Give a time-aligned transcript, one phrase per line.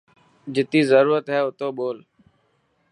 [0.53, 1.97] جتي ضرورت هي اوتو جول.